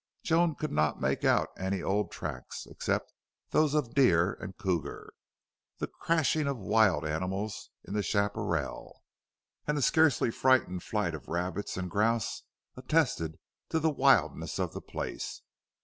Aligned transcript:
Joan 0.23 0.55
could 0.55 0.71
not 0.71 0.99
make 0.99 1.23
out 1.23 1.49
any 1.59 1.83
old 1.83 2.09
tracks, 2.09 2.65
except 2.65 3.13
those 3.51 3.75
of 3.75 3.93
deer 3.93 4.33
and 4.33 4.57
cougar. 4.57 5.13
The 5.77 5.85
crashing 5.85 6.47
of 6.47 6.57
wild 6.57 7.05
animals 7.05 7.69
into 7.85 7.97
the 7.99 8.03
chaparral, 8.03 9.03
and 9.67 9.77
the 9.77 9.83
scarcely 9.83 10.31
frightened 10.31 10.81
flight 10.81 11.13
of 11.13 11.27
rabbits 11.27 11.77
and 11.77 11.87
grouse 11.87 12.41
attested 12.75 13.37
to 13.69 13.79
the 13.79 13.91
wildness 13.91 14.57
of 14.57 14.73
the 14.73 14.81
place. 14.81 15.43